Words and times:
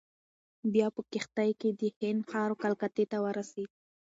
بیا 0.73 0.87
په 0.95 1.01
کښتۍ 1.11 1.49
کې 1.59 1.69
د 1.79 1.81
هند 1.99 2.21
ښار 2.29 2.51
کلکتې 2.61 3.03
ته 3.11 3.17
ورسېد. 3.25 3.69